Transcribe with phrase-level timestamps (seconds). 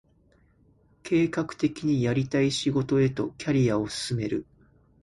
[1.03, 4.47] 計画的にやりたい仕事へとキャリアを進める